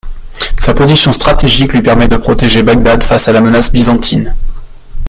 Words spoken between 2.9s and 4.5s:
face à la menace byzantine.